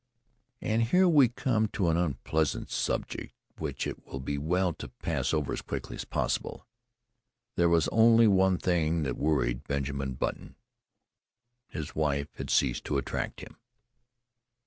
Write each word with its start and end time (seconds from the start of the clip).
And 0.61 0.81
here 0.81 1.07
we 1.07 1.29
come 1.29 1.67
to 1.73 1.89
an 1.89 1.95
unpleasant 1.95 2.71
subject 2.71 3.35
which 3.59 3.85
it 3.85 4.03
will 4.03 4.19
be 4.19 4.39
well 4.39 4.73
to 4.73 4.87
pass 4.87 5.31
over 5.31 5.53
as 5.53 5.61
quickly 5.61 5.95
as 5.95 6.05
possible. 6.05 6.65
There 7.55 7.69
was 7.69 7.87
only 7.89 8.25
one 8.25 8.57
thing 8.57 9.03
that 9.03 9.15
worried 9.15 9.63
Benjamin 9.67 10.13
Button; 10.15 10.55
his 11.67 11.93
wife 11.93 12.29
had 12.37 12.49
ceased 12.49 12.83
to 12.85 12.97
attract 12.97 13.41
him. 13.41 13.57